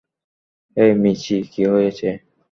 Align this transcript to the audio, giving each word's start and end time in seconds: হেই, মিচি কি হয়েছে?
হেই, 0.77 0.91
মিচি 1.01 1.37
কি 1.51 1.61
হয়েছে? 1.71 2.09